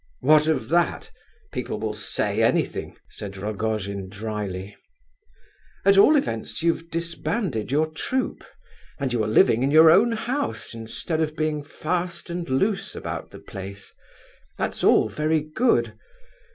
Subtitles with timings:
[0.21, 1.11] "What of that?
[1.51, 4.75] People will say anything," said Rogojin drily.
[5.85, 11.21] "At all events, you've disbanded your troop—and you are living in your own house instead
[11.21, 13.93] of being fast and loose about the place;
[14.57, 15.93] that's all very good.